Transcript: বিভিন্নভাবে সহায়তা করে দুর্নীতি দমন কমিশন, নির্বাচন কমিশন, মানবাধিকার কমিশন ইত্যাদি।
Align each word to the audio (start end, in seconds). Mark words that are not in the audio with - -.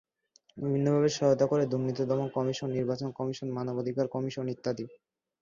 বিভিন্নভাবে 0.57 1.09
সহায়তা 1.11 1.45
করে 1.51 1.63
দুর্নীতি 1.71 2.03
দমন 2.09 2.27
কমিশন, 2.37 2.69
নির্বাচন 2.77 3.09
কমিশন, 3.19 3.47
মানবাধিকার 3.57 4.05
কমিশন 4.15 4.45
ইত্যাদি। 4.53 4.85